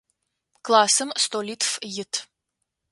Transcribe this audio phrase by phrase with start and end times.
[0.65, 1.71] Классым столитф
[2.05, 2.13] ит.